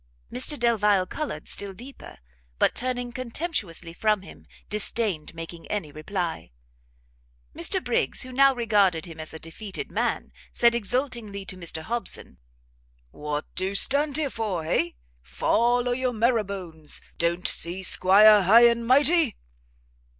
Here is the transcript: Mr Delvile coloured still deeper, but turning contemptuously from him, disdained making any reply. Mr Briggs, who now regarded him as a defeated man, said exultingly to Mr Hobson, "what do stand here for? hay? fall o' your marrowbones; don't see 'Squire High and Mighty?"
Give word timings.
Mr 0.33 0.57
Delvile 0.57 1.05
coloured 1.05 1.47
still 1.47 1.73
deeper, 1.73 2.17
but 2.57 2.73
turning 2.73 3.11
contemptuously 3.11 3.93
from 3.93 4.23
him, 4.23 4.47
disdained 4.67 5.35
making 5.35 5.67
any 5.67 5.91
reply. 5.91 6.49
Mr 7.55 7.83
Briggs, 7.83 8.23
who 8.23 8.31
now 8.31 8.51
regarded 8.55 9.05
him 9.05 9.19
as 9.19 9.31
a 9.31 9.37
defeated 9.37 9.91
man, 9.91 10.31
said 10.51 10.73
exultingly 10.73 11.45
to 11.45 11.55
Mr 11.55 11.83
Hobson, 11.83 12.39
"what 13.11 13.45
do 13.53 13.75
stand 13.75 14.17
here 14.17 14.31
for? 14.31 14.63
hay? 14.63 14.95
fall 15.21 15.87
o' 15.87 15.91
your 15.91 16.13
marrowbones; 16.13 16.99
don't 17.19 17.47
see 17.47 17.83
'Squire 17.83 18.41
High 18.41 18.65
and 18.67 18.87
Mighty?" 18.87 19.37